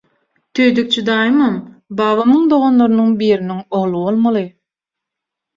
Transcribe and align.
Tüýdükçi 0.59 1.03
daýymam 1.09 1.59
babamyň 2.01 2.47
doganlarynyň 2.55 3.13
biriniň 3.21 3.63
ogly 3.81 3.95
bolmaly. 3.99 4.45